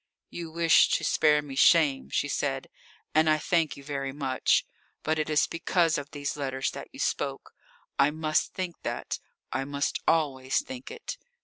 [0.31, 2.69] "You wish to spare me shame," she said,
[3.13, 4.65] "and I thank you very much.
[5.03, 7.51] But it is because of these letters that you spoke.
[7.99, 9.19] I must think that.
[9.53, 11.19] I must always think it."